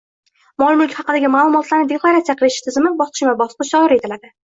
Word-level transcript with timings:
mol-mulki 0.61 0.95
haqidagi 0.99 1.29
ma’lumotlarni 1.35 1.87
deklaratsiya 1.91 2.35
qilish 2.39 2.57
tizimi 2.69 2.93
bosqichma-bosqich 3.03 3.71
joriy 3.75 4.01
etiladi. 4.01 4.33